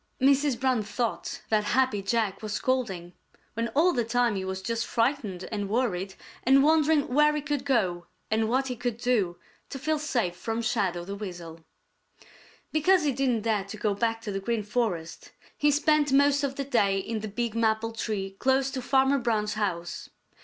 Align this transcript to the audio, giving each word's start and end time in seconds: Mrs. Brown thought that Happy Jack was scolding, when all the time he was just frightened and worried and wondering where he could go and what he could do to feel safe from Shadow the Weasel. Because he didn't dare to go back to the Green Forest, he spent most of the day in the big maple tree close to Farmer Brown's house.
Mrs. 0.19 0.59
Brown 0.59 0.81
thought 0.81 1.43
that 1.49 1.63
Happy 1.75 2.01
Jack 2.01 2.41
was 2.41 2.53
scolding, 2.53 3.13
when 3.53 3.67
all 3.75 3.93
the 3.93 4.03
time 4.03 4.35
he 4.35 4.43
was 4.43 4.59
just 4.63 4.87
frightened 4.87 5.43
and 5.51 5.69
worried 5.69 6.15
and 6.43 6.63
wondering 6.63 7.07
where 7.07 7.35
he 7.35 7.39
could 7.43 7.63
go 7.63 8.07
and 8.31 8.49
what 8.49 8.65
he 8.67 8.75
could 8.75 8.97
do 8.97 9.37
to 9.69 9.77
feel 9.77 9.99
safe 9.99 10.35
from 10.35 10.63
Shadow 10.63 11.05
the 11.05 11.13
Weasel. 11.13 11.59
Because 12.71 13.03
he 13.03 13.11
didn't 13.11 13.41
dare 13.43 13.65
to 13.65 13.77
go 13.77 13.93
back 13.93 14.21
to 14.23 14.31
the 14.31 14.39
Green 14.39 14.63
Forest, 14.63 15.33
he 15.55 15.69
spent 15.69 16.11
most 16.11 16.41
of 16.43 16.55
the 16.55 16.65
day 16.65 16.97
in 16.97 17.19
the 17.19 17.27
big 17.27 17.53
maple 17.53 17.91
tree 17.91 18.31
close 18.39 18.71
to 18.71 18.81
Farmer 18.81 19.19
Brown's 19.19 19.53
house. 19.53 20.09